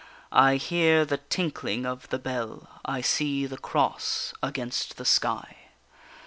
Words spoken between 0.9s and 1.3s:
the